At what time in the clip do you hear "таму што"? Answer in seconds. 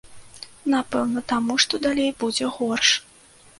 1.33-1.81